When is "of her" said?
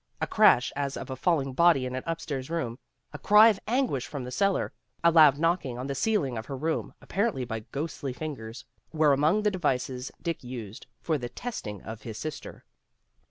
6.39-6.57